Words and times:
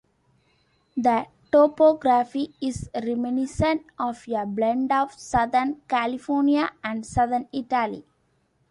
The 0.97 1.27
topography 1.51 2.55
is 2.59 2.89
reminiscent 2.95 3.85
of 3.99 4.27
a 4.29 4.47
blend 4.47 4.91
of 4.91 5.13
Southern 5.13 5.81
California 5.87 6.71
and 6.83 7.05
Southern 7.05 7.47
Italy. 7.53 8.03